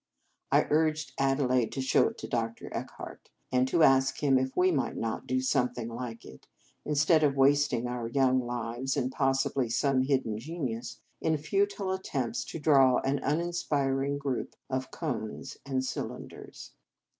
I 0.51 0.65
urged 0.71 1.13
Adelaide 1.19 1.71
to 1.73 1.79
show 1.81 2.07
it 2.07 2.17
to 2.17 2.27
Dr. 2.27 2.73
Eckhart, 2.75 3.29
and 3.51 3.67
to 3.67 3.83
ask 3.83 4.23
him 4.23 4.39
if 4.39 4.57
we 4.57 4.71
might 4.71 4.97
not 4.97 5.27
do 5.27 5.39
something 5.41 5.89
like 5.89 6.25
it, 6.25 6.47
instead 6.83 7.21
of 7.23 7.37
wasting 7.37 7.85
our 7.85 8.07
young 8.07 8.39
lives, 8.43 8.97
and 8.97 9.11
possibly 9.11 9.69
some 9.69 10.01
hidden 10.01 10.39
genius, 10.39 10.97
in 11.21 11.37
futile 11.37 11.91
attempts 11.91 12.43
to 12.45 12.57
draw 12.57 12.97
an 13.01 13.19
uninspiring 13.19 14.17
group 14.17 14.55
of 14.71 14.89
cones 14.89 15.57
and 15.67 15.85
cylinders. 15.85 16.71